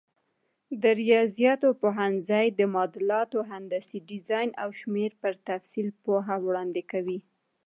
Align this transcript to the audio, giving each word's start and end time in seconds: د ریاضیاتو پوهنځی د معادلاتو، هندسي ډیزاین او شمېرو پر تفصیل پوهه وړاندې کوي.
د 0.81 0.83
ریاضیاتو 1.01 1.69
پوهنځی 1.81 2.45
د 2.59 2.61
معادلاتو، 2.73 3.39
هندسي 3.51 3.97
ډیزاین 4.09 4.49
او 4.63 4.69
شمېرو 4.79 5.19
پر 5.23 5.33
تفصیل 5.49 5.87
پوهه 6.05 6.35
وړاندې 6.45 6.83
کوي. 6.91 7.19